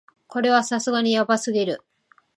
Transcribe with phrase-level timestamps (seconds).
[0.27, 1.83] これはさすがにヤバすぎる